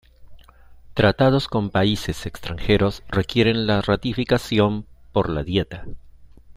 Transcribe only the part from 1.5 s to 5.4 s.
países extranjeros requieren la ratificación por